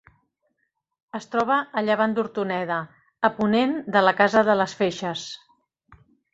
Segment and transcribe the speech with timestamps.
[1.19, 2.79] Es troba a llevant d'Hortoneda,
[3.31, 5.31] a ponent de la Casa de les Feixes.